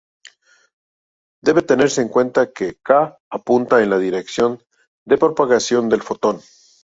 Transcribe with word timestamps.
Debe 1.43 1.61
tenerse 1.61 2.01
en 2.01 2.07
cuenta 2.09 2.51
que 2.51 2.79
k 2.81 3.13
apunta 3.29 3.83
en 3.83 3.91
la 3.91 3.99
dirección 3.99 4.63
de 5.05 5.19
propagación 5.19 5.89
del 5.89 6.01
fotón. 6.01 6.41